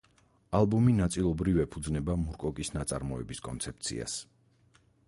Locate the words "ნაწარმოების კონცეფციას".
2.79-4.19